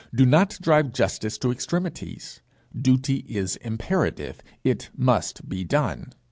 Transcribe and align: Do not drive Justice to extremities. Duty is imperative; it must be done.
Do 0.15 0.25
not 0.25 0.57
drive 0.59 0.93
Justice 0.93 1.37
to 1.37 1.51
extremities. 1.51 2.41
Duty 2.75 3.17
is 3.29 3.57
imperative; 3.57 4.41
it 4.63 4.89
must 4.97 5.47
be 5.47 5.63
done. 5.63 6.11